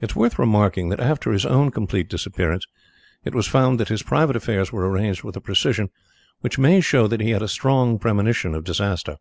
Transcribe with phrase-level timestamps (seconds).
[0.00, 2.64] It is worth remarking that after his own complete disappearance
[3.22, 5.90] it was found that his private affairs were arranged with a precision
[6.40, 9.18] which may show that he had a strong premonition of disaster.